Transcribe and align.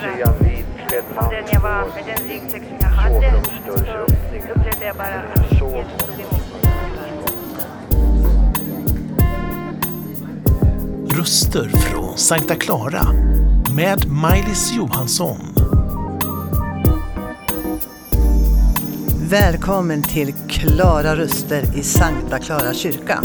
reagera 0.00 0.32
på 1.14 1.30
den 1.30 1.44
jag 1.52 1.60
var 1.60 1.86
med 1.94 2.04
den 2.06 2.28
ryggsäck 2.28 2.62
som 2.62 2.76
jag 2.80 2.88
hade. 2.88 3.42
Så 3.66 3.72
upplevde 3.72 4.84
jag 4.86 4.96
bara 4.96 5.06
att 5.06 5.52
Jesus 5.52 5.60
tog 5.60 6.20
emot 6.20 6.52
mig. 6.52 6.70
Röster 11.18 11.68
från 11.68 12.18
Sankta 12.18 12.54
Clara 12.54 13.06
med 13.76 14.08
Maj-Lis 14.08 14.72
Johansson. 14.72 15.38
Välkommen 19.30 20.02
till 20.02 20.34
Klara 20.48 21.16
röster 21.16 21.78
i 21.78 21.82
Sankta 21.82 22.38
Clara 22.38 22.74
kyrka. 22.74 23.22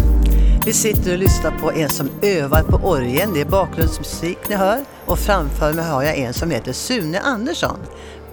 Vi 0.66 0.74
sitter 0.74 1.12
och 1.12 1.18
lyssnar 1.18 1.52
på 1.52 1.72
en 1.72 1.90
som 1.90 2.10
övar 2.22 2.64
på 2.64 2.78
orgeln. 2.78 3.34
Det 3.34 3.42
är 3.42 3.46
bakgrundsmusik 3.46 4.38
ni 4.50 4.56
hör. 4.56 4.86
Och 5.06 5.20
framför 5.20 5.74
mig 5.74 5.86
har 5.86 6.04
jag 6.04 6.18
en 6.18 6.34
som 6.34 6.52
heter 6.52 6.74
Sune 6.74 7.20
Andersson, 7.20 7.80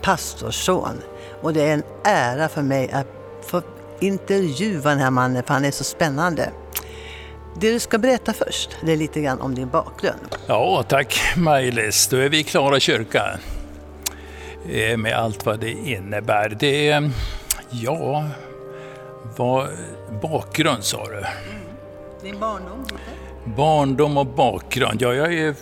pastorsson. 0.02 1.02
Och 1.42 1.52
det 1.52 1.62
är 1.62 1.72
en 1.72 1.82
ära 2.04 2.48
för 2.48 2.62
mig 2.62 2.90
att 2.90 3.06
få 3.46 3.62
intervjua 4.00 4.90
den 4.90 4.98
här 4.98 5.10
mannen 5.10 5.42
för 5.42 5.54
han 5.54 5.64
är 5.64 5.70
så 5.70 5.84
spännande. 5.84 6.50
Det 7.60 7.72
du 7.72 7.78
ska 7.78 7.98
berätta 7.98 8.32
först, 8.32 8.70
det 8.82 8.92
är 8.92 8.96
lite 8.96 9.20
grann 9.20 9.40
om 9.40 9.54
din 9.54 9.68
bakgrund. 9.68 10.36
Ja, 10.46 10.84
tack 10.88 11.20
Maj-Lis. 11.36 12.06
Då 12.08 12.16
är 12.16 12.28
vi 12.28 12.38
i 12.38 12.44
Klara 12.44 12.80
kyrka. 12.80 13.38
Eh, 14.70 14.96
med 14.96 15.18
allt 15.18 15.46
vad 15.46 15.60
det 15.60 15.70
innebär. 15.70 16.56
Det 16.60 16.88
är, 16.88 17.10
ja, 17.70 18.28
vad, 19.36 19.68
bakgrund 20.22 20.84
sa 20.84 21.06
du? 21.06 21.24
Din 22.22 22.40
barndom? 22.40 22.86
Barndom 23.44 24.16
och 24.16 24.26
bakgrund. 24.26 25.02
Ja, 25.02 25.14
jag 25.14 25.34
är 25.34 25.54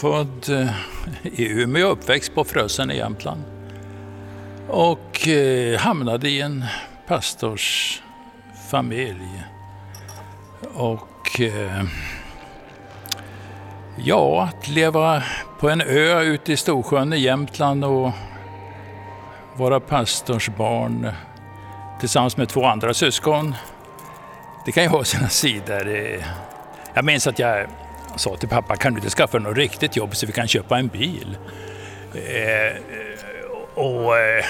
född 0.00 0.48
eh, 0.48 0.70
i 1.22 1.62
Umeå 1.62 1.86
och 1.86 1.92
uppväxt 1.92 2.34
på 2.34 2.44
Frösön 2.44 2.90
i 2.90 2.96
Jämtland. 2.96 3.42
Och 4.68 5.28
eh, 5.28 5.80
hamnade 5.80 6.28
i 6.28 6.40
en 6.40 6.64
pastorsfamilj. 7.06 9.42
Och 10.74 11.40
eh, 11.40 11.84
ja, 13.96 14.42
att 14.42 14.68
leva 14.68 15.22
på 15.60 15.70
en 15.70 15.80
ö 15.80 16.22
ute 16.22 16.52
i 16.52 16.56
Storsjön 16.56 17.12
i 17.12 17.18
Jämtland 17.18 17.84
och 17.84 18.10
vara 19.56 19.80
pastorsbarn 19.80 21.12
tillsammans 22.00 22.36
med 22.36 22.48
två 22.48 22.64
andra 22.64 22.94
syskon. 22.94 23.54
Det 24.68 24.72
kan 24.72 24.82
ju 24.82 24.88
ha 24.88 25.04
sina 25.04 25.28
sidor. 25.28 25.88
Jag 26.94 27.04
minns 27.04 27.26
att 27.26 27.38
jag 27.38 27.66
sa 28.16 28.36
till 28.36 28.48
pappa, 28.48 28.76
kan 28.76 28.92
du 28.92 28.98
inte 28.98 29.10
skaffa 29.10 29.38
något 29.38 29.56
riktigt 29.56 29.96
jobb 29.96 30.16
så 30.16 30.26
vi 30.26 30.32
kan 30.32 30.48
köpa 30.48 30.78
en 30.78 30.88
bil? 30.88 31.38
Eh, 32.14 32.66
eh 32.66 32.76
och, 33.74 34.18
eh, 34.18 34.44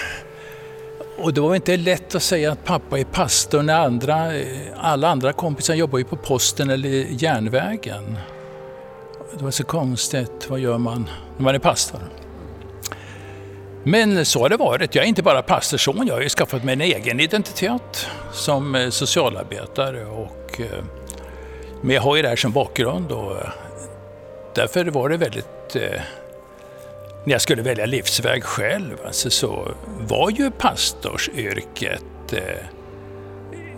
och 1.19 1.35
det 1.35 1.41
var 1.41 1.55
inte 1.55 1.77
lätt 1.77 2.15
att 2.15 2.23
säga 2.23 2.53
att 2.53 2.65
pappa 2.65 2.99
är 2.99 3.05
pastor 3.05 3.63
när 3.63 3.75
andra, 3.75 4.37
eh, 4.37 4.59
alla 4.77 5.09
andra 5.09 5.33
kompisar 5.33 5.75
jobbar 5.75 5.99
ju 5.99 6.05
på 6.05 6.17
posten 6.17 6.71
eller 6.71 6.89
järnvägen. 7.11 8.19
Det 9.39 9.45
var 9.45 9.51
så 9.51 9.65
konstigt, 9.65 10.47
vad 10.49 10.61
gör 10.61 10.79
man 10.79 11.11
när 11.37 11.45
man 11.45 11.55
är 11.55 11.59
pastor? 11.59 12.01
Men 13.85 14.25
så 14.25 14.41
har 14.41 14.49
det 14.49 14.57
varit. 14.57 14.95
Jag 14.95 15.05
är 15.05 15.09
inte 15.09 15.23
bara 15.23 15.43
pastorsson, 15.43 16.07
jag 16.07 16.15
har 16.15 16.21
ju 16.21 16.29
skaffat 16.29 16.65
mig 16.65 16.73
en 16.73 16.81
egen 16.81 17.21
identitet 17.21 18.07
som 18.33 18.75
eh, 18.75 18.91
socialarbetare 18.91 20.05
och 20.05 20.61
eh, 20.61 20.85
men 21.83 21.95
jag 21.95 22.03
har 22.03 22.17
ju 22.17 22.23
det 22.23 22.29
här 22.29 22.37
som 22.37 22.53
bakgrund 22.53 23.13
och 23.13 23.37
eh, 23.37 23.49
därför 24.55 24.85
var 24.85 25.09
det 25.09 25.17
väldigt... 25.17 25.77
När 27.25 27.33
jag 27.33 27.41
skulle 27.41 27.63
välja 27.63 27.87
livsväg 27.87 28.45
själv 28.45 28.97
alltså, 29.07 29.31
så 29.31 29.69
var 30.01 30.31
ju 30.31 30.51
pastorsyrket 30.51 32.03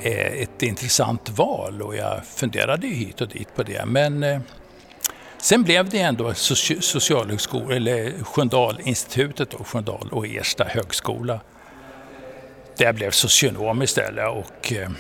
ett 0.03 0.63
intressant 0.63 1.31
val 1.31 1.83
och 1.83 1.97
jag 1.97 2.27
funderade 2.27 2.87
ju 2.87 2.95
hit 2.95 3.21
och 3.21 3.29
dit 3.29 3.55
på 3.57 3.63
det. 3.63 3.85
Men 3.87 4.25
sen 5.41 5.63
blev 5.63 5.89
det 5.89 5.99
ändå 5.99 6.35
Socialhögskola, 6.35 7.77
eller 7.77 8.25
Sköndalinstitutet, 8.25 9.51
då, 9.51 9.65
Sköndal 9.65 10.09
och 10.13 10.27
Ersta 10.27 10.65
högskola. 10.65 11.41
Där 12.77 12.85
jag 12.85 12.95
blev 12.95 13.11
socionom 13.11 13.83
istället 13.83 14.29
och 14.29 14.73
eh, 14.73 14.91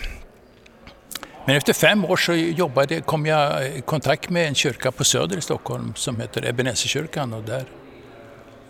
men 1.46 1.56
efter 1.56 1.72
fem 1.72 2.04
år 2.04 2.16
så 2.16 2.32
jobbade, 2.32 3.00
kom 3.00 3.26
jag 3.26 3.68
i 3.68 3.80
kontakt 3.80 4.30
med 4.30 4.48
en 4.48 4.54
kyrka 4.54 4.92
på 4.92 5.04
Söder 5.04 5.36
i 5.36 5.40
Stockholm 5.40 5.92
som 5.96 6.20
heter 6.20 6.48
Ebenezerkyrkan 6.48 7.32
och 7.32 7.42
där 7.42 7.64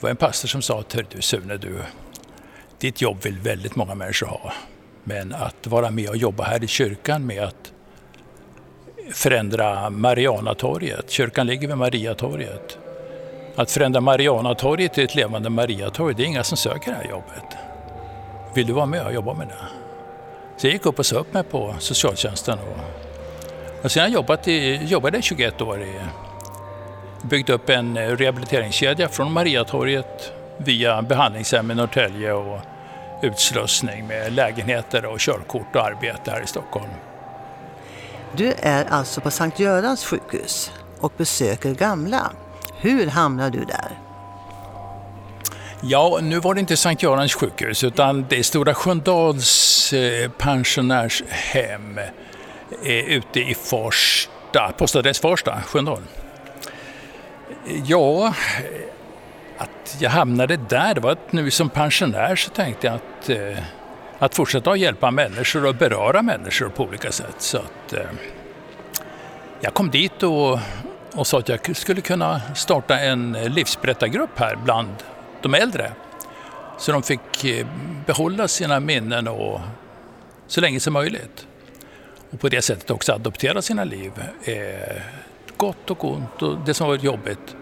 var 0.00 0.10
en 0.10 0.16
pastor 0.16 0.48
som 0.48 0.62
sa 0.62 0.81
att 0.81 0.97
du 1.10 1.22
Sune, 1.22 1.56
du, 1.56 1.82
ditt 2.78 3.00
jobb 3.00 3.22
vill 3.22 3.38
väldigt 3.38 3.76
många 3.76 3.94
människor 3.94 4.26
ha. 4.26 4.52
Men 5.04 5.34
att 5.34 5.66
vara 5.66 5.91
med 5.91 6.08
och 6.08 6.16
jobba 6.16 6.44
här 6.44 6.64
i 6.64 6.66
kyrkan 6.66 7.26
med 7.26 7.42
att 7.42 7.72
förändra 9.15 9.91
Marianatorget, 9.91 11.10
kyrkan 11.10 11.47
ligger 11.47 11.69
vid 11.69 11.76
Mariatorget. 11.76 12.78
Att 13.56 13.71
förändra 13.71 14.00
Marianatorget 14.00 14.94
till 14.94 15.04
ett 15.04 15.15
levande 15.15 15.50
Mariatorg, 15.50 16.15
det 16.15 16.22
är 16.22 16.26
inga 16.26 16.44
som 16.44 16.56
söker 16.56 16.91
det 16.91 16.97
här 16.97 17.10
jobbet. 17.10 17.56
Vill 18.54 18.66
du 18.66 18.72
vara 18.72 18.87
med 18.87 19.06
och 19.06 19.12
jobba 19.12 19.34
med 19.34 19.49
det? 19.49 19.54
Så 20.56 20.66
jag 20.66 20.72
gick 20.72 20.87
upp 20.87 20.99
och 20.99 21.06
sa 21.06 21.16
upp 21.16 21.34
mig 21.34 21.43
på 21.43 21.75
socialtjänsten. 21.78 22.59
Och, 22.59 23.84
och 23.84 23.91
sen 23.91 24.00
har 24.00 24.09
jag 24.09 24.15
jobbat 24.15 24.49
i, 24.49 24.75
jobbade 24.84 25.19
i 25.19 25.22
21 25.22 25.60
år. 25.60 25.82
I, 25.82 25.94
byggt 27.22 27.50
upp 27.50 27.69
en 27.69 28.16
rehabiliteringskedja 28.16 29.09
från 29.09 29.32
Mariatorget 29.32 30.32
via 30.56 31.03
behandlingshem 31.03 31.70
i 31.70 31.75
Norrtälje 31.75 32.32
och 32.32 32.60
utslussning 33.22 34.06
med 34.06 34.32
lägenheter 34.32 35.06
och 35.06 35.19
körkort 35.19 35.76
och 35.76 35.84
arbete 35.84 36.31
här 36.31 36.43
i 36.43 36.47
Stockholm. 36.47 36.91
Du 38.36 38.52
är 38.58 38.84
alltså 38.84 39.20
på 39.20 39.30
Sankt 39.30 39.60
Görans 39.60 40.04
sjukhus 40.04 40.72
och 41.00 41.12
besöker 41.16 41.74
gamla. 41.74 42.32
Hur 42.76 43.06
hamnar 43.06 43.50
du 43.50 43.64
där? 43.64 43.98
Ja, 45.82 46.18
nu 46.22 46.40
var 46.40 46.54
det 46.54 46.60
inte 46.60 46.76
Sankt 46.76 47.02
Görans 47.02 47.34
sjukhus 47.34 47.84
utan 47.84 48.26
det 48.28 48.38
är 48.38 48.42
Stora 48.42 48.74
Sköndals 48.74 49.92
eh, 49.92 50.30
pensionärshem 50.30 51.98
eh, 52.84 52.92
ute 52.92 53.40
i 53.40 53.54
Farsta, 53.54 54.72
postadress 54.78 55.20
Farsta, 55.20 55.62
Sköndal. 55.66 56.02
Ja, 57.84 58.34
att 59.58 59.96
jag 59.98 60.10
hamnade 60.10 60.56
där, 60.56 60.94
det 60.94 61.00
var 61.00 61.12
att 61.12 61.32
nu 61.32 61.50
som 61.50 61.70
pensionär 61.70 62.36
så 62.36 62.50
tänkte 62.50 62.86
jag 62.86 62.96
att, 62.96 63.28
eh, 63.28 63.64
att 64.20 64.34
fortsätta 64.34 64.70
att 64.70 64.78
hjälpa 64.78 65.10
människor 65.10 65.66
och 65.66 65.75
beröra 65.75 66.22
människor 66.22 66.69
på 66.69 66.84
olika 66.84 67.12
sätt. 67.12 67.34
Så 67.38 67.58
att, 67.58 67.92
eh, 67.92 68.06
jag 69.60 69.75
kom 69.75 69.91
dit 69.91 70.22
och, 70.22 70.58
och 71.14 71.26
sa 71.26 71.38
att 71.38 71.48
jag 71.48 71.76
skulle 71.76 72.00
kunna 72.00 72.41
starta 72.54 72.98
en 72.98 73.34
eh, 73.34 73.48
livsberättargrupp 73.48 74.38
här 74.38 74.56
bland 74.64 74.94
de 75.42 75.54
äldre. 75.54 75.92
Så 76.78 76.92
de 76.92 77.03
fick 77.03 77.44
eh, 77.44 77.66
behålla 78.06 78.48
sina 78.48 78.81
minnen 78.81 79.28
och, 79.28 79.60
så 80.47 80.60
länge 80.60 80.81
som 80.81 80.92
möjligt. 80.92 81.47
Och 82.31 82.41
på 82.41 82.48
det 82.48 82.62
sättet 82.62 82.91
också 82.91 83.12
adoptera 83.12 83.62
sina 83.62 83.84
liv. 83.84 84.12
Eh, 84.44 85.02
gott 85.56 85.91
och 85.91 86.04
ont 86.04 86.42
och 86.42 86.58
det 86.66 86.75
som 86.75 86.87
varit 86.88 87.02
jobbigt. 87.02 87.56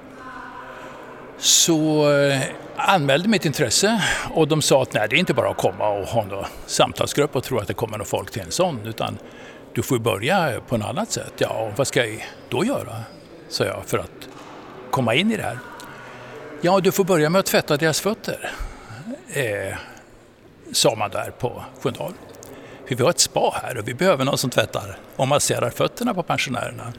Så 1.39 2.11
eh, 2.13 2.43
anmälde 2.77 3.29
mitt 3.29 3.45
intresse 3.45 4.03
och 4.35 4.49
de 4.49 4.63
sa 4.63 4.83
att 4.83 4.93
nej, 4.93 5.09
det 5.11 5.17
är 5.17 5.21
inte 5.21 5.35
bara 5.35 5.51
att 5.51 5.57
komma 5.57 5.89
och 5.89 6.07
ha 6.07 6.23
en 6.23 6.45
samtalsgrupp 6.67 7.37
och 7.37 7.45
tro 7.45 7.59
att 7.59 7.69
det 7.69 7.75
kommer 7.75 7.99
någon 7.99 8.07
folk 8.07 8.31
till 8.31 8.43
en 8.43 8.51
sån 8.51 8.87
utan 8.87 9.19
du 9.75 9.83
får 9.83 9.99
börja 9.99 10.61
på 10.69 10.77
ett 10.77 10.85
annat 10.85 11.13
sätt. 11.13 11.33
Ja, 11.39 11.49
och 11.49 11.79
vad 11.79 11.87
ska 11.87 12.07
jag 12.07 12.27
då 12.49 12.65
göra? 12.65 12.97
sa 13.49 13.65
jag 13.65 13.85
för 13.87 13.99
att 13.99 14.29
komma 14.91 15.15
in 15.15 15.33
i 15.33 15.37
det 15.37 15.43
här. 15.43 15.59
Ja, 16.61 16.81
du 16.81 16.93
får 16.93 17.05
börja 17.05 17.31
med 17.31 17.39
att 17.39 17.47
tvätta 17.47 17.77
deras 17.77 18.01
fötter, 18.01 18.51
eh, 19.29 19.77
sa 20.73 20.95
man 20.95 21.11
där 21.11 21.31
på 21.31 21.65
Sköndal. 21.83 22.13
För 22.89 22.95
vi 22.95 23.03
har 23.03 23.11
ett 23.11 23.21
spa 23.21 23.61
här 23.63 23.79
och 23.79 23.89
vi 23.89 23.95
behöver 23.95 24.25
någon 24.25 24.39
som 24.39 24.51
tvättar 24.51 24.99
och 25.17 25.29
masserar 25.29 25.71
fötterna 25.71 26.15
på 26.15 26.23
pensionärerna. 26.23 26.93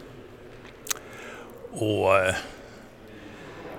Och 1.71 2.17
eh, 2.17 2.35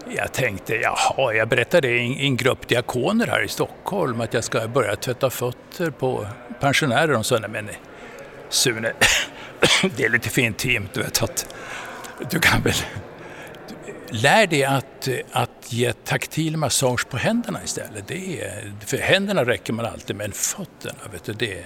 jag 0.08 0.32
tänkte, 0.32 0.74
jaha, 0.74 1.34
jag 1.34 1.48
berättade 1.48 1.88
i 1.88 1.98
en, 1.98 2.12
i 2.12 2.24
en 2.24 2.36
grupp 2.36 2.68
diakoner 2.68 3.26
här 3.26 3.44
i 3.44 3.48
Stockholm 3.48 4.20
att 4.20 4.34
jag 4.34 4.44
ska 4.44 4.68
börja 4.68 4.96
tvätta 4.96 5.30
fötter 5.30 5.90
på 5.90 6.26
pensionärer. 6.60 7.12
De 7.12 7.24
sa, 7.24 7.38
nej 7.38 7.50
men 7.50 7.68
Sune, 8.48 8.92
det 9.96 10.04
är 10.04 10.08
lite 10.08 10.28
för 10.28 10.40
intimt, 10.42 10.94
du 10.94 11.02
vet 11.02 11.22
att 11.22 11.54
du 12.30 12.40
kan 12.40 12.62
väl 12.62 12.74
Lär 14.12 14.46
dig 14.46 14.64
att, 14.64 15.08
att 15.32 15.66
ge 15.68 15.92
taktil 15.92 16.56
massage 16.56 17.08
på 17.08 17.16
händerna 17.16 17.60
istället. 17.64 18.08
Det 18.08 18.40
är, 18.42 18.72
för 18.86 18.96
händerna 18.96 19.44
räcker 19.44 19.72
man 19.72 19.86
alltid, 19.86 20.16
men 20.16 20.32
fötterna, 20.32 20.98
vet 21.12 21.24
du, 21.24 21.32
det 21.32 21.58
är... 21.58 21.64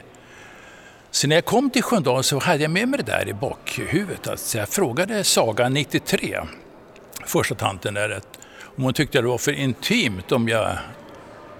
Så 1.11 1.29
när 1.29 1.37
jag 1.37 1.45
kom 1.45 1.71
till 1.71 1.83
Sköndal 1.83 2.25
så 2.25 2.39
hade 2.39 2.63
jag 2.63 2.71
med 2.71 2.89
mig 2.89 2.99
det 2.99 3.13
där 3.13 3.29
i 3.29 3.35
bakhuvudet. 3.35 4.29
Alltså 4.29 4.59
jag 4.59 4.69
frågade 4.69 5.25
Saga 5.25 5.69
93, 5.69 6.41
första 7.27 7.55
tanten 7.55 7.95
där, 7.95 8.11
att 8.11 8.39
Om 8.77 8.83
hon 8.83 8.95
tyckte 8.95 9.21
det 9.21 9.29
var 9.29 9.39
för 9.39 9.53
intimt 9.53 10.33
om 10.33 10.49
jag 10.49 10.79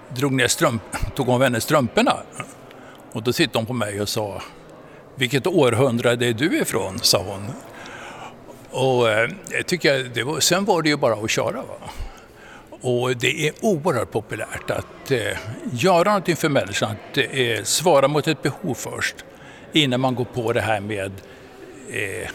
drog 0.09 0.31
ner 0.33 0.47
strump, 0.47 0.81
tog 1.15 1.29
av 1.29 1.43
henne 1.43 1.61
strumporna. 1.61 2.17
Och 3.11 3.23
då 3.23 3.33
tittade 3.33 3.59
hon 3.59 3.65
på 3.65 3.73
mig 3.73 4.01
och 4.01 4.09
sa 4.09 4.41
Vilket 5.15 5.47
århundrade 5.47 6.25
är 6.25 6.33
du 6.33 6.57
ifrån? 6.57 6.99
sa 6.99 7.23
hon. 7.23 7.51
Och 8.71 9.09
eh, 9.09 9.29
tycker 9.65 9.93
jag, 9.95 10.11
det 10.13 10.23
var, 10.23 10.39
sen 10.39 10.65
var 10.65 10.81
det 10.81 10.89
ju 10.89 10.97
bara 10.97 11.13
att 11.13 11.29
köra. 11.29 11.57
Va? 11.57 11.89
Och 12.81 13.17
det 13.17 13.47
är 13.47 13.53
oerhört 13.61 14.11
populärt 14.11 14.71
att 14.71 15.11
eh, 15.11 15.37
göra 15.71 16.03
någonting 16.03 16.35
för 16.35 16.49
människan, 16.49 16.91
att 16.91 17.17
eh, 17.17 17.63
svara 17.63 18.07
mot 18.07 18.27
ett 18.27 18.41
behov 18.41 18.73
först 18.73 19.15
innan 19.73 19.99
man 20.01 20.15
går 20.15 20.25
på 20.25 20.53
det 20.53 20.61
här 20.61 20.79
med 20.79 21.11
eh, 21.89 22.29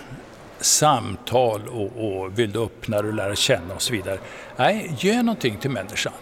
samtal 0.61 1.69
och, 1.69 2.05
och 2.05 2.39
vill 2.39 2.53
du 2.53 2.65
öppna 2.65 2.99
och 2.99 3.15
lära 3.15 3.37
känna 3.37 3.75
och 3.75 3.83
så 3.83 3.93
vidare. 3.93 4.19
Nej, 4.57 4.97
gör 4.99 5.23
någonting 5.23 5.57
till 5.57 5.71
människan 5.71 6.13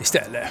istället. 0.00 0.48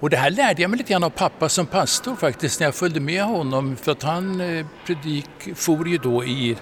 Och 0.00 0.10
det 0.10 0.16
här 0.16 0.30
lärde 0.30 0.62
jag 0.62 0.70
mig 0.70 0.78
lite 0.78 0.92
grann 0.92 1.04
av 1.04 1.10
pappa 1.10 1.48
som 1.48 1.66
pastor 1.66 2.16
faktiskt 2.16 2.60
när 2.60 2.66
jag 2.66 2.74
följde 2.74 3.00
med 3.00 3.24
honom 3.24 3.76
för 3.76 3.92
att 3.92 4.02
han 4.02 4.40
eh, 4.40 4.66
predik, 4.86 5.26
for 5.54 5.88
ju 5.88 5.98
då 5.98 6.24
i, 6.24 6.56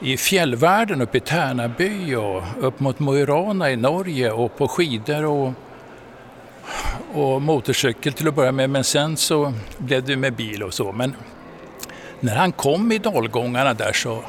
i 0.00 0.16
fjällvärlden 0.16 1.02
uppe 1.02 1.18
i 1.18 1.20
Tärnaby 1.20 2.14
och 2.14 2.42
upp 2.60 2.80
mot 2.80 2.98
Mo 2.98 3.16
i 3.16 3.24
Rana 3.24 3.70
i 3.70 3.76
Norge 3.76 4.30
och 4.30 4.58
på 4.58 4.68
skidor 4.68 5.24
och, 5.24 5.52
och 7.12 7.42
motorcykel 7.42 8.12
till 8.12 8.28
att 8.28 8.34
börja 8.34 8.52
med 8.52 8.70
men 8.70 8.84
sen 8.84 9.16
så 9.16 9.52
blev 9.78 10.04
det 10.04 10.16
med 10.16 10.32
bil 10.32 10.62
och 10.62 10.74
så. 10.74 10.92
Men 10.92 11.14
när 12.20 12.36
han 12.36 12.52
kom 12.52 12.92
i 12.92 12.98
dalgångarna 12.98 13.74
där 13.74 13.92
så 13.92 14.24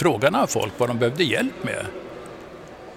frågade 0.00 0.36
han 0.36 0.48
folk 0.48 0.72
vad 0.78 0.88
de 0.88 0.98
behövde 0.98 1.24
hjälp 1.24 1.64
med. 1.64 1.86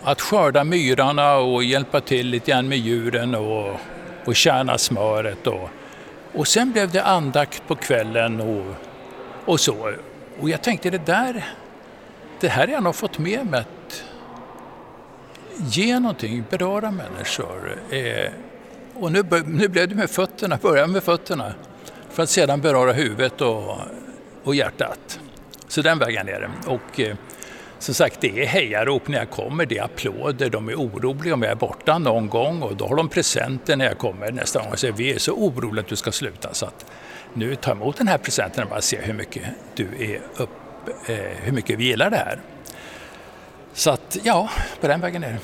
Att 0.03 0.21
skörda 0.21 0.63
myrarna 0.63 1.35
och 1.35 1.63
hjälpa 1.63 2.01
till 2.01 2.27
lite 2.27 2.51
grann 2.51 2.67
med 2.67 2.77
djuren 2.77 3.35
och, 3.35 3.79
och 4.25 4.35
kärna 4.35 4.77
smöret. 4.77 5.47
Och, 5.47 5.69
och 6.33 6.47
sen 6.47 6.71
blev 6.71 6.91
det 6.91 7.03
andakt 7.03 7.67
på 7.67 7.75
kvällen 7.75 8.41
och, 8.41 8.75
och 9.45 9.59
så. 9.59 9.93
Och 10.39 10.49
jag 10.49 10.61
tänkte 10.61 10.89
det 10.89 11.05
där, 11.05 11.45
det 12.39 12.47
här 12.47 12.67
har 12.67 12.73
jag 12.73 12.83
nog 12.83 12.95
fått 12.95 13.19
med 13.19 13.45
mig 13.45 13.59
att 13.59 14.03
ge 15.57 15.99
någonting, 15.99 16.43
beröra 16.49 16.91
människor. 16.91 17.77
Eh, 17.89 18.31
och 18.93 19.11
nu, 19.11 19.23
nu 19.45 19.67
blev 19.67 19.89
det 19.89 19.95
med 19.95 20.09
fötterna, 20.09 20.59
börja 20.61 20.87
med 20.87 21.03
fötterna 21.03 21.53
för 22.09 22.23
att 22.23 22.29
sedan 22.29 22.61
beröra 22.61 22.91
huvudet 22.91 23.41
och 23.41 23.77
och 24.43 24.55
hjärtat. 24.55 25.19
Så 25.73 25.81
den 25.81 25.99
vägen 25.99 26.29
är 26.29 26.39
det. 26.39 26.69
Och 26.69 26.99
eh, 26.99 27.15
som 27.79 27.93
sagt, 27.93 28.21
det 28.21 28.41
är 28.43 28.45
hejarop 28.45 29.07
när 29.07 29.17
jag 29.17 29.29
kommer, 29.29 29.65
det 29.65 29.77
är 29.77 29.83
applåder, 29.83 30.49
de 30.49 30.69
är 30.69 30.75
oroliga 30.75 31.33
om 31.33 31.41
jag 31.41 31.51
är 31.51 31.55
borta 31.55 31.97
någon 31.97 32.29
gång 32.29 32.61
och 32.61 32.75
då 32.75 32.87
har 32.87 32.95
de 32.95 33.09
presenter 33.09 33.75
när 33.75 33.85
jag 33.85 33.97
kommer 33.97 34.31
nästa 34.31 34.59
gång 34.59 34.71
och 34.71 34.79
säger 34.79 34.93
vi 34.93 35.13
är 35.13 35.19
så 35.19 35.31
oroliga 35.31 35.81
att 35.81 35.87
du 35.87 35.95
ska 35.95 36.11
sluta 36.11 36.53
så 36.53 36.65
att 36.65 36.85
nu 37.33 37.55
ta 37.55 37.71
emot 37.71 37.97
den 37.97 38.07
här 38.07 38.17
presenten 38.17 38.63
och 38.63 38.69
bara 38.69 38.81
se 38.81 38.97
hur 39.01 39.13
mycket 39.13 39.43
du 39.75 39.87
är 39.99 40.21
upp, 40.37 40.49
eh, 41.07 41.15
hur 41.43 41.51
mycket 41.51 41.79
vi 41.79 41.83
gillar 41.83 42.09
det 42.09 42.17
här. 42.17 42.39
Så 43.73 43.89
att 43.89 44.17
ja, 44.23 44.49
på 44.81 44.87
den 44.87 45.01
vägen 45.01 45.23
är 45.23 45.31
det. 45.31 45.39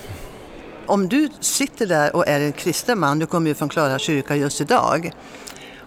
Om 0.85 1.09
du 1.09 1.29
sitter 1.39 1.85
där 1.85 2.15
och 2.15 2.27
är 2.27 2.39
en 2.39 2.53
kristen 2.53 2.99
man, 2.99 3.19
du 3.19 3.25
kommer 3.25 3.47
ju 3.47 3.55
från 3.55 3.69
Klara 3.69 3.99
kyrka 3.99 4.35
just 4.35 4.61
idag, 4.61 5.11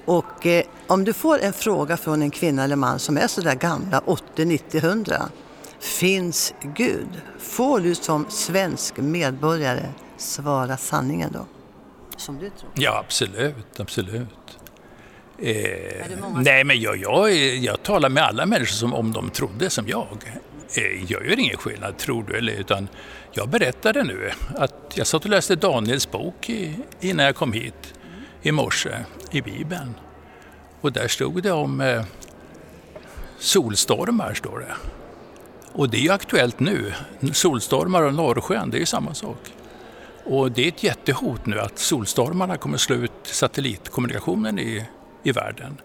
och 0.04 0.46
eh, 0.46 0.64
om 0.86 1.04
du 1.04 1.12
får 1.12 1.38
en 1.38 1.52
fråga 1.52 1.96
från 1.96 2.22
en 2.22 2.30
kvinna 2.30 2.64
eller 2.64 2.76
man 2.76 2.98
som 2.98 3.16
är 3.16 3.26
sådär 3.26 3.54
gamla, 3.54 4.02
80, 4.04 4.44
90, 4.44 4.78
100. 4.78 5.22
Finns 5.80 6.54
Gud? 6.62 7.08
Får 7.38 7.80
du 7.80 7.94
som 7.94 8.26
svensk 8.28 8.96
medborgare 8.96 9.86
svara 10.16 10.76
sanningen 10.76 11.32
då? 11.32 11.46
Som 12.16 12.38
du 12.38 12.50
tror? 12.50 12.70
Ja, 12.74 12.98
absolut, 12.98 13.80
absolut. 13.80 14.58
Eh, 15.38 16.06
nej, 16.36 16.64
men 16.64 16.80
jag, 16.80 16.96
jag, 16.96 17.34
jag 17.34 17.82
talar 17.82 18.08
med 18.08 18.22
alla 18.22 18.46
människor 18.46 18.74
som 18.74 18.94
om 18.94 19.12
de 19.12 19.30
trodde 19.30 19.70
som 19.70 19.88
jag. 19.88 20.18
Eh, 20.76 21.04
jag 21.12 21.26
gör 21.26 21.40
ingen 21.40 21.56
skillnad, 21.56 21.98
tror 21.98 22.24
du 22.24 22.36
eller 22.36 22.52
utan 22.52 22.88
jag 23.32 23.48
berättade 23.48 24.02
nu 24.02 24.30
att 24.56 24.92
jag 24.94 25.06
satt 25.06 25.24
och 25.24 25.30
läste 25.30 25.56
Daniels 25.56 26.10
bok 26.10 26.50
i, 26.50 26.74
innan 27.00 27.26
jag 27.26 27.36
kom 27.36 27.52
hit 27.52 27.94
i 28.42 28.52
morse 28.52 28.90
i 29.34 29.42
Bibeln. 29.42 29.94
Och 30.80 30.92
där 30.92 31.08
stod 31.08 31.42
det 31.42 31.52
om 31.52 31.80
eh, 31.80 32.04
solstormar. 33.38 34.34
Står 34.34 34.58
det. 34.58 34.74
Och 35.72 35.90
det 35.90 35.96
är 35.96 36.02
ju 36.02 36.10
aktuellt 36.10 36.60
nu. 36.60 36.92
Solstormar 37.32 38.02
och 38.02 38.14
norrsken, 38.14 38.70
det 38.70 38.76
är 38.76 38.80
ju 38.80 38.86
samma 38.86 39.14
sak. 39.14 39.52
Och 40.24 40.52
det 40.52 40.64
är 40.64 40.68
ett 40.68 40.82
jättehot 40.82 41.46
nu 41.46 41.60
att 41.60 41.78
solstormarna 41.78 42.56
kommer 42.56 42.78
slå 42.78 42.96
ut 42.96 43.12
satellitkommunikationen 43.22 44.58
i, 44.58 44.86
i 45.22 45.32
världen. 45.32 45.76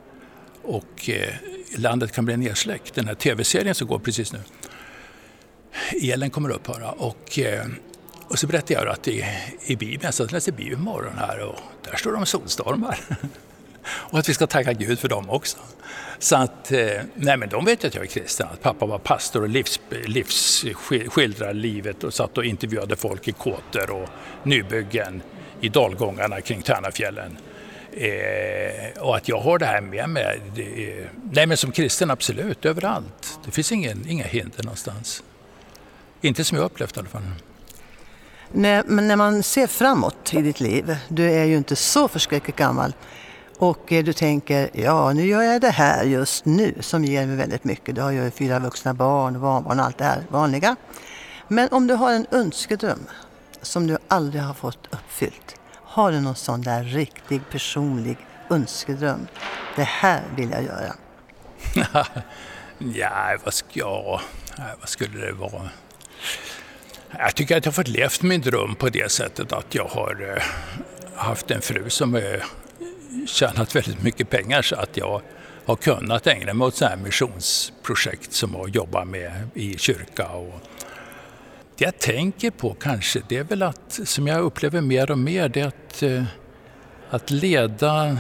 Och 0.64 1.10
eh, 1.10 1.34
landet 1.78 2.12
kan 2.12 2.26
bli 2.26 2.38
nedsläckt. 2.38 2.96
Den 2.96 3.08
här 3.08 3.16
tv-serien 3.16 3.76
som 3.76 3.88
går 3.88 4.00
precis 4.00 4.34
nu. 4.34 4.40
Elen 6.02 6.30
kommer 6.30 6.50
upphöra. 6.50 6.92
Och, 6.92 7.40
eh, 7.40 7.66
och 8.28 8.40
så 8.40 8.48
berättade 8.48 8.74
jag 8.74 8.88
att 8.88 9.08
i, 9.08 9.26
i 9.66 9.76
Bibeln, 9.76 10.02
jag 10.04 10.14
satt 10.14 10.28
och 10.28 10.34
läste 10.34 10.52
Bibeln 10.52 10.82
imorgon 10.82 11.18
här 11.18 11.40
och 11.40 11.60
där 11.84 11.98
står 11.98 12.12
det 12.12 12.18
om 12.18 12.26
solstormar. 12.26 13.00
och 13.88 14.20
att 14.20 14.30
vi 14.30 14.34
ska 14.34 14.48
tacka 14.48 14.74
Gud 14.74 15.00
för 15.00 15.08
dem 15.08 15.30
också. 15.30 15.58
Så 16.20 16.36
att, 16.36 16.72
eh, 16.72 17.02
nej 17.16 17.38
men 17.38 17.50
de 17.50 17.66
vet 17.66 17.86
att 17.86 17.96
jag 17.96 18.04
är 18.04 18.08
kristen, 18.08 18.48
att 18.54 18.62
pappa 18.62 18.86
var 18.86 18.98
pastor 18.98 19.42
och 19.42 19.50
livs, 19.50 19.80
livsskildrade 20.06 21.54
livet 21.54 22.04
och 22.04 22.14
satt 22.14 22.38
och 22.38 22.46
intervjuade 22.46 22.96
folk 22.96 23.28
i 23.28 23.32
kåtor 23.32 23.92
och 23.92 24.10
nybyggen 24.44 25.22
i 25.62 25.70
dalgångarna 25.70 26.42
kring 26.42 26.62
Tärnafjällen. 26.62 27.38
Eh, 27.92 29.02
och 29.02 29.16
att 29.16 29.28
jag 29.28 29.40
har 29.40 29.60
det 29.60 29.66
här 29.66 29.82
med 29.82 30.10
mig, 30.10 30.42
det, 30.56 31.08
nej 31.32 31.46
men 31.46 31.58
som 31.58 31.72
kristen 31.72 32.12
absolut, 32.12 32.66
överallt. 32.66 33.40
Det 33.46 33.52
finns 33.52 33.72
ingen, 33.72 34.10
inga 34.10 34.24
hinder 34.24 34.64
någonstans. 34.64 35.24
Inte 36.22 36.44
som 36.44 36.58
jag 36.58 36.66
upplevt 36.66 36.98
i 36.98 37.00
alla 37.00 37.10
fall. 37.10 37.22
Nej, 38.52 38.84
men 38.86 39.08
när 39.08 39.16
man 39.16 39.44
ser 39.44 39.68
framåt 39.68 40.34
i 40.34 40.42
ditt 40.42 40.60
liv, 40.60 40.98
du 41.08 41.32
är 41.32 41.46
ju 41.46 41.58
inte 41.58 41.76
så 41.76 42.08
förskräckligt 42.08 42.58
gammal, 42.58 42.94
och 43.58 43.92
eh, 43.94 44.04
du 44.04 44.14
tänker, 44.14 44.70
ja 44.74 45.14
nu 45.14 45.26
gör 45.26 45.42
jag 45.42 45.62
det 45.62 45.70
här 45.70 46.04
just 46.04 46.46
nu 46.46 46.74
som 46.80 47.06
ger 47.06 47.28
mig 47.28 47.36
väldigt 47.36 47.64
mycket. 47.64 47.96
Du 47.96 48.02
har 48.02 48.12
ju 48.12 48.32
fyra 48.32 48.60
vuxna 48.60 48.94
barn, 48.94 49.42
barnbarn 49.42 49.80
och 49.80 49.86
allt 49.86 49.98
det 49.98 50.04
här 50.04 50.24
vanliga. 50.30 50.76
Men 51.48 51.70
om 51.72 51.88
du 51.88 51.94
har 51.94 52.12
en 52.12 52.26
önskedröm 52.32 53.08
som 53.62 53.88
du 53.88 53.98
aldrig 54.08 54.42
har 54.42 54.54
fått 54.54 54.88
uppfyllt. 54.92 55.56
Har 55.74 56.12
du 56.12 56.20
någon 56.20 56.36
sån 56.36 56.62
där 56.62 56.84
riktig 56.84 57.42
personlig 57.52 58.18
önskedröm? 58.50 59.28
Det 59.76 59.84
här 59.84 60.24
vill 60.36 60.52
jag 60.52 60.64
göra. 60.64 60.94
ja, 62.78 63.38
vad, 63.44 63.54
ska 63.54 63.80
jag, 63.80 64.22
vad 64.80 64.90
skulle 64.90 65.26
det 65.26 65.32
vara? 65.32 65.70
Jag 67.20 67.36
tycker 67.36 67.58
att 67.58 67.66
jag 67.66 67.72
har 67.72 67.76
fått 67.76 67.88
levt 67.88 68.22
min 68.22 68.42
dröm 68.42 68.76
på 68.76 68.90
det 68.90 69.12
sättet 69.12 69.54
att 69.54 69.76
jag 69.76 69.86
har 69.86 70.36
eh, 70.36 70.44
haft 71.16 71.52
en 71.52 71.62
fru 71.62 71.90
som 71.90 72.16
är 72.16 72.44
tjänat 73.28 73.76
väldigt 73.76 74.04
mycket 74.04 74.30
pengar 74.30 74.62
så 74.62 74.76
att 74.76 74.98
jag 74.98 75.22
har 75.66 75.76
kunnat 75.76 76.28
ägna 76.28 76.54
mig 76.54 76.68
åt 76.68 76.76
sådana 76.76 76.96
här 76.96 77.04
missionsprojekt 77.04 78.34
som 78.34 78.56
att 78.56 78.76
jobba 78.76 79.06
med 79.06 79.32
i 79.54 79.78
kyrka. 79.78 80.28
Och 80.28 80.62
det 81.78 81.86
jag 81.86 82.00
tänker 82.00 82.52
på 82.52 82.74
kanske, 82.74 83.22
det 83.30 83.38
är 83.38 83.44
väl 83.44 83.64
att, 83.64 84.00
som 84.04 84.28
jag 84.28 84.42
upplever 84.42 84.82
mer 84.82 85.12
och 85.12 85.18
mer, 85.18 85.50
det 85.50 85.62
är 85.62 85.68
att, 85.68 86.04
eh, 86.04 86.24
att 87.10 87.32
leda 87.32 88.18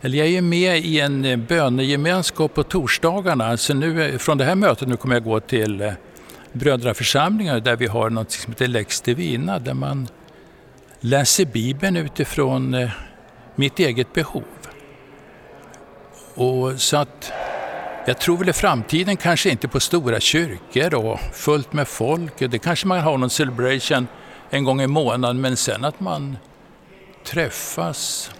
eller 0.00 0.18
jag 0.18 0.28
är 0.28 0.42
med 0.42 0.78
i 0.78 1.00
en 1.00 1.46
bönegemenskap 1.48 2.54
på 2.54 2.62
torsdagarna. 2.62 3.56
Så 3.56 3.74
nu, 3.74 4.18
från 4.18 4.38
det 4.38 4.44
här 4.44 4.54
mötet 4.54 4.88
nu 4.88 4.96
kommer 4.96 5.14
jag 5.14 5.24
gå 5.24 5.40
till 5.40 5.92
brödraförsamlingar 6.54 7.60
där 7.60 7.76
vi 7.76 7.86
har 7.86 8.10
något 8.10 8.30
som 8.30 8.52
heter 8.52 8.68
Lex 8.68 9.00
Divina 9.00 9.58
där 9.58 9.74
man 9.74 10.08
läser 11.00 11.44
Bibeln 11.44 11.96
utifrån 11.96 12.74
eh, 12.74 12.90
mitt 13.54 13.78
eget 13.78 14.12
behov. 14.12 14.44
Och 16.34 16.80
så 16.80 16.96
att 16.96 17.32
jag 18.06 18.18
tror 18.18 18.36
väl 18.36 18.48
i 18.48 18.52
framtiden 18.52 19.16
kanske 19.16 19.50
inte 19.50 19.68
på 19.68 19.80
stora 19.80 20.20
kyrkor 20.20 20.94
och 20.94 21.20
fullt 21.32 21.72
med 21.72 21.88
folk. 21.88 22.32
Det 22.38 22.58
kanske 22.58 22.86
man 22.86 23.00
har 23.00 23.18
någon 23.18 23.30
celebration 23.30 24.06
en 24.50 24.64
gång 24.64 24.80
i 24.80 24.86
månaden 24.86 25.40
men 25.40 25.56
sen 25.56 25.84
att 25.84 26.00
man 26.00 26.36
träffas 27.24 28.30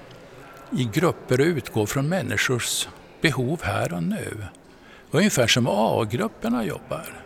i 0.70 0.84
grupper 0.84 1.40
och 1.40 1.46
utgår 1.46 1.86
från 1.86 2.08
människors 2.08 2.88
behov 3.20 3.60
här 3.62 3.92
och 3.92 4.02
nu. 4.02 4.44
Ungefär 5.10 5.46
som 5.46 5.66
A-grupperna 5.70 6.64
jobbar. 6.64 7.23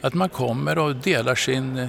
Att 0.00 0.14
man 0.14 0.28
kommer 0.28 0.78
och 0.78 0.96
delar 0.96 1.34
sin, 1.34 1.88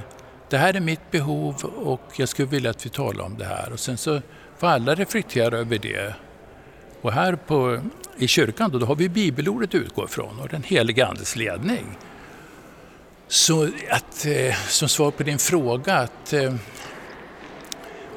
det 0.49 0.57
här 0.57 0.73
är 0.73 0.79
mitt 0.79 1.11
behov 1.11 1.55
och 1.63 2.01
jag 2.15 2.29
skulle 2.29 2.47
vilja 2.47 2.69
att 2.69 2.85
vi 2.85 2.89
talar 2.89 3.25
om 3.25 3.37
det 3.37 3.45
här. 3.45 3.71
Och 3.73 3.79
sen 3.79 3.97
så 3.97 4.21
får 4.57 4.67
alla 4.67 4.95
reflektera 4.95 5.57
över 5.57 5.77
det. 5.77 6.13
Och 7.01 7.11
här 7.13 7.35
på, 7.35 7.81
i 8.17 8.27
kyrkan 8.27 8.71
då, 8.71 8.79
då 8.79 8.85
har 8.85 8.95
vi 8.95 9.09
bibelordet 9.09 9.69
att 9.69 9.75
utgå 9.75 10.05
ifrån 10.05 10.39
och 10.39 10.47
den 10.49 10.63
heliga 10.63 11.07
Andes 11.07 11.35
ledning. 11.35 11.97
Så 13.27 13.69
att, 13.89 14.25
eh, 14.25 14.55
som 14.67 14.89
svar 14.89 15.11
på 15.11 15.23
din 15.23 15.39
fråga, 15.39 15.95
att 15.95 16.33
eh, 16.33 16.55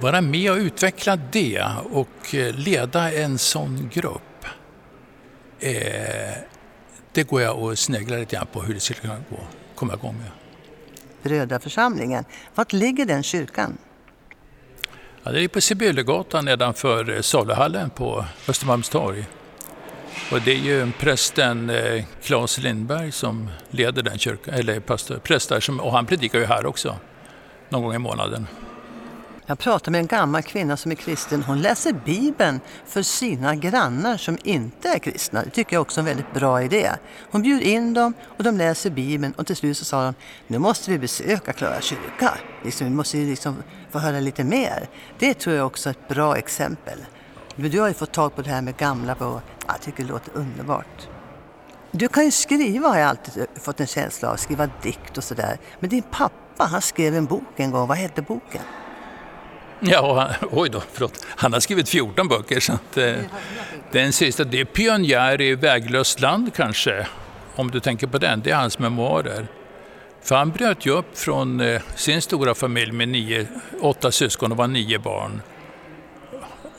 vara 0.00 0.20
med 0.20 0.50
och 0.50 0.56
utveckla 0.56 1.16
det 1.16 1.66
och 1.92 2.34
eh, 2.34 2.54
leda 2.54 3.12
en 3.12 3.38
sån 3.38 3.90
grupp. 3.92 4.46
Eh, 5.60 6.34
det 7.12 7.22
går 7.22 7.42
jag 7.42 7.58
och 7.58 7.78
sneglar 7.78 8.18
lite 8.18 8.36
grann 8.36 8.46
på 8.52 8.62
hur 8.62 8.74
det 8.74 8.80
skulle 8.80 9.00
kunna 9.00 9.22
gå, 9.30 9.40
komma 9.82 9.94
igång 9.94 10.16
med. 10.18 10.30
Brödraförsamlingen, 11.22 12.24
vart 12.54 12.72
ligger 12.72 13.06
den 13.06 13.22
kyrkan? 13.22 13.78
Ja, 15.22 15.32
det 15.32 15.44
är 15.44 15.48
på 15.48 15.60
Sibyllegatan 15.60 16.44
nedanför 16.44 17.22
Saluhallen 17.22 17.90
på 17.90 18.24
Östermalmstorg. 18.48 19.24
Och 20.32 20.40
det 20.44 20.52
är 20.52 20.58
ju 20.58 20.92
prästen 20.92 21.70
eh, 21.70 22.04
Claes 22.22 22.58
Lindberg 22.58 23.12
som 23.12 23.50
leder 23.70 24.02
den 24.02 24.18
kyrkan, 24.18 24.54
eller 24.54 24.80
pastor, 24.80 25.18
präst 25.18 25.48
där, 25.48 25.60
som, 25.60 25.80
och 25.80 25.92
han 25.92 26.06
predikar 26.06 26.38
ju 26.38 26.44
här 26.44 26.66
också 26.66 26.96
någon 27.68 27.82
gång 27.82 27.94
i 27.94 27.98
månaden. 27.98 28.46
Jag 29.46 29.58
pratade 29.58 29.90
med 29.90 29.98
en 29.98 30.06
gammal 30.06 30.42
kvinna 30.42 30.76
som 30.76 30.90
är 30.90 30.96
kristen. 30.96 31.42
Hon 31.42 31.62
läser 31.62 31.92
Bibeln 31.92 32.60
för 32.86 33.02
sina 33.02 33.54
grannar 33.54 34.16
som 34.16 34.38
inte 34.44 34.88
är 34.88 34.98
kristna. 34.98 35.42
Det 35.44 35.50
tycker 35.50 35.76
jag 35.76 35.80
också 35.80 36.00
är 36.00 36.02
en 36.02 36.06
väldigt 36.06 36.34
bra 36.34 36.62
idé. 36.62 36.90
Hon 37.30 37.42
bjuder 37.42 37.66
in 37.66 37.94
dem 37.94 38.14
och 38.24 38.44
de 38.44 38.56
läser 38.56 38.90
Bibeln 38.90 39.32
och 39.32 39.46
till 39.46 39.56
slut 39.56 39.78
så 39.78 39.84
sa 39.84 40.04
de 40.04 40.14
nu 40.46 40.58
måste 40.58 40.90
vi 40.90 40.98
besöka 40.98 41.52
Klara 41.52 41.80
kyrka. 41.80 42.38
Liksom, 42.64 42.86
vi 42.86 42.92
måste 42.92 43.18
ju 43.18 43.30
liksom 43.30 43.56
få 43.90 43.98
höra 43.98 44.20
lite 44.20 44.44
mer. 44.44 44.88
Det 45.18 45.34
tror 45.34 45.56
jag 45.56 45.66
också 45.66 45.88
är 45.88 45.90
ett 45.90 46.08
bra 46.08 46.36
exempel. 46.36 46.98
Du 47.56 47.80
har 47.80 47.88
ju 47.88 47.94
fått 47.94 48.12
tag 48.12 48.36
på 48.36 48.42
det 48.42 48.50
här 48.50 48.62
med 48.62 48.76
gamla 48.76 49.14
och 49.14 49.40
jag 49.66 49.80
tycker 49.80 50.02
det 50.02 50.08
låter 50.08 50.36
underbart. 50.36 51.08
Du 51.90 52.08
kan 52.08 52.24
ju 52.24 52.30
skriva 52.30 52.88
har 52.88 52.98
jag 52.98 53.08
alltid 53.08 53.46
fått 53.54 53.80
en 53.80 53.86
känsla 53.86 54.30
av, 54.30 54.36
skriva 54.36 54.68
dikt 54.82 55.18
och 55.18 55.24
sådär. 55.24 55.58
Men 55.80 55.90
din 55.90 56.02
pappa 56.02 56.64
han 56.64 56.82
skrev 56.82 57.14
en 57.14 57.24
bok 57.24 57.52
en 57.56 57.70
gång, 57.70 57.88
vad 57.88 57.96
hette 57.96 58.22
boken? 58.22 58.62
Ja, 59.84 60.30
oj 60.50 60.68
då, 60.70 60.82
förlåt. 60.92 61.26
Han 61.28 61.52
har 61.52 61.60
skrivit 61.60 61.88
14 61.88 62.28
böcker. 62.28 62.60
Så 62.60 62.72
att, 62.72 62.96
eh, 62.96 63.14
den 63.92 64.12
sista, 64.12 64.44
det 64.44 64.60
är 64.60 64.64
Pionjär 64.64 65.40
i 65.40 65.54
väglöst 65.54 66.20
land 66.20 66.54
kanske, 66.54 67.06
om 67.56 67.70
du 67.70 67.80
tänker 67.80 68.06
på 68.06 68.18
den. 68.18 68.40
Det 68.44 68.50
är 68.50 68.54
hans 68.54 68.78
memoarer. 68.78 69.46
För 70.22 70.36
han 70.36 70.50
bröt 70.50 70.86
ju 70.86 70.90
upp 70.90 71.18
från 71.18 71.60
eh, 71.60 71.82
sin 71.96 72.22
stora 72.22 72.54
familj 72.54 72.92
med 72.92 73.08
nio, 73.08 73.46
åtta 73.80 74.10
syskon 74.12 74.52
och 74.52 74.58
var 74.58 74.66
nio 74.68 74.98
barn. 74.98 75.42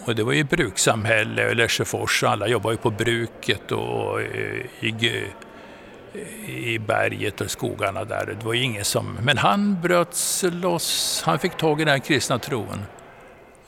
Och 0.05 0.15
det 0.15 0.23
var 0.23 0.33
ju 0.33 0.43
brukssamhälle, 0.43 1.53
Lesjöfors, 1.53 2.23
alla 2.23 2.47
jobbade 2.47 2.75
ju 2.75 2.77
på 2.77 2.89
bruket 2.89 3.71
och 3.71 4.21
eh, 4.21 4.65
i, 4.79 4.87
i 4.87 5.23
i 6.47 6.79
berget 6.79 7.41
och 7.41 7.51
skogarna 7.51 8.03
där. 8.03 8.25
Det 8.25 8.45
var 8.45 8.53
ingen 8.53 8.85
som, 8.85 9.17
men 9.21 9.37
han 9.37 9.81
bröt 9.81 10.43
loss, 10.43 11.21
han 11.25 11.39
fick 11.39 11.57
tag 11.57 11.81
i 11.81 11.83
den 11.83 11.91
här 11.91 11.99
kristna 11.99 12.39
tron. 12.39 12.85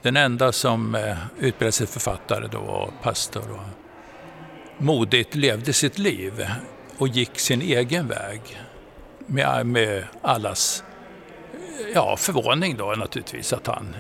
Den 0.02 0.18
enda 0.18 0.52
som 0.52 0.96
eh, 0.96 1.18
utbildade 1.40 1.72
sig 1.72 1.88
författare 1.88 2.48
då 2.48 2.60
var 2.60 2.92
pastor 3.02 3.52
och 3.52 3.86
modigt 4.78 5.36
levde 5.36 5.74
sitt 5.74 5.98
liv 5.98 6.48
och 6.98 7.08
gick 7.08 7.40
sin 7.40 7.62
egen 7.62 8.08
väg 8.08 8.42
med, 9.26 9.66
med 9.66 10.04
allas 10.22 10.84
ja, 11.94 12.18
förvåning 12.18 12.78
då 12.78 12.94
naturligtvis 12.98 13.54
att 13.54 13.68
han 13.68 13.96